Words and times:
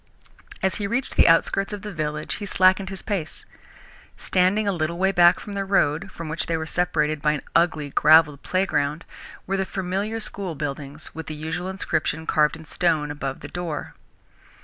As 0.63 0.77
he 0.77 0.87
reached 0.87 1.15
the 1.15 1.27
outskirts 1.27 1.73
of 1.73 1.83
the 1.83 1.93
village 1.93 2.37
he 2.41 2.47
slackened 2.47 2.89
his 2.89 3.03
pace. 3.03 3.45
Standing 4.17 4.67
a 4.67 4.71
little 4.71 4.97
way 4.97 5.11
back 5.11 5.39
from 5.39 5.53
the 5.53 5.63
road, 5.63 6.11
from 6.11 6.27
which 6.27 6.47
they 6.47 6.57
were 6.57 6.65
separated 6.65 7.21
by 7.21 7.33
an 7.33 7.41
ugly, 7.55 7.91
gravelled 7.91 8.41
playground, 8.41 9.05
were 9.45 9.57
the 9.57 9.63
familiar 9.63 10.19
school 10.19 10.55
buildings, 10.55 11.13
with 11.13 11.27
the 11.27 11.35
usual 11.35 11.67
inscription 11.69 12.25
carved 12.25 12.55
in 12.55 12.65
stone 12.65 13.11
above 13.11 13.41
the 13.41 13.47
door. 13.47 13.93